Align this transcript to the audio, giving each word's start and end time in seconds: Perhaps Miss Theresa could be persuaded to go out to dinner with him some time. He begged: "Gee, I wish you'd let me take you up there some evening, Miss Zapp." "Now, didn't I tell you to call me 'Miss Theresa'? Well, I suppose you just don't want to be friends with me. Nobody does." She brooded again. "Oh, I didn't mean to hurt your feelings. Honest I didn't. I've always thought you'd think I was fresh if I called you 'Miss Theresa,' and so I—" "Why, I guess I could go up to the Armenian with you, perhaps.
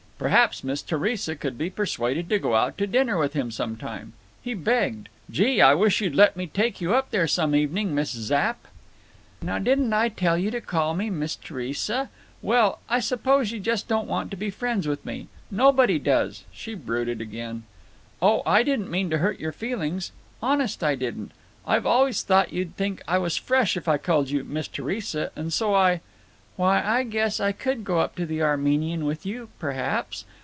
Perhaps 0.21 0.63
Miss 0.63 0.83
Theresa 0.83 1.35
could 1.35 1.57
be 1.57 1.71
persuaded 1.71 2.29
to 2.29 2.37
go 2.37 2.53
out 2.53 2.77
to 2.77 2.85
dinner 2.85 3.17
with 3.17 3.33
him 3.33 3.49
some 3.49 3.75
time. 3.75 4.13
He 4.39 4.53
begged: 4.53 5.09
"Gee, 5.31 5.63
I 5.63 5.73
wish 5.73 5.99
you'd 5.99 6.13
let 6.13 6.37
me 6.37 6.45
take 6.45 6.79
you 6.79 6.93
up 6.93 7.09
there 7.09 7.25
some 7.27 7.55
evening, 7.55 7.95
Miss 7.95 8.11
Zapp." 8.11 8.67
"Now, 9.41 9.57
didn't 9.57 9.93
I 9.93 10.09
tell 10.09 10.37
you 10.37 10.51
to 10.51 10.61
call 10.61 10.93
me 10.93 11.09
'Miss 11.09 11.35
Theresa'? 11.35 12.11
Well, 12.43 12.77
I 12.87 12.99
suppose 12.99 13.51
you 13.51 13.59
just 13.59 13.87
don't 13.87 14.07
want 14.07 14.29
to 14.29 14.37
be 14.37 14.51
friends 14.51 14.87
with 14.87 15.03
me. 15.07 15.27
Nobody 15.49 15.97
does." 15.97 16.43
She 16.51 16.75
brooded 16.75 17.19
again. 17.19 17.63
"Oh, 18.21 18.43
I 18.45 18.61
didn't 18.61 18.91
mean 18.91 19.09
to 19.09 19.17
hurt 19.17 19.39
your 19.39 19.51
feelings. 19.51 20.11
Honest 20.39 20.83
I 20.83 20.93
didn't. 20.93 21.31
I've 21.65 21.87
always 21.87 22.21
thought 22.21 22.53
you'd 22.53 22.77
think 22.77 23.01
I 23.07 23.17
was 23.17 23.37
fresh 23.37 23.75
if 23.75 23.87
I 23.87 23.97
called 23.97 24.29
you 24.29 24.43
'Miss 24.43 24.67
Theresa,' 24.67 25.31
and 25.35 25.51
so 25.51 25.73
I—" 25.73 25.99
"Why, 26.57 26.83
I 26.83 27.03
guess 27.03 27.39
I 27.39 27.53
could 27.53 27.83
go 27.85 27.99
up 27.99 28.15
to 28.17 28.25
the 28.25 28.43
Armenian 28.43 29.05
with 29.05 29.25
you, 29.25 29.49
perhaps. 29.57 30.25